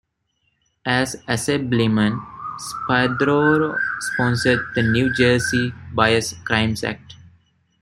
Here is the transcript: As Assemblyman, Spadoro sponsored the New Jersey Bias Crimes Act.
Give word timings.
As 0.87 1.15
Assemblyman, 1.27 2.19
Spadoro 2.57 3.77
sponsored 3.99 4.65
the 4.73 4.81
New 4.81 5.13
Jersey 5.13 5.75
Bias 5.93 6.33
Crimes 6.43 6.83
Act. 6.83 7.13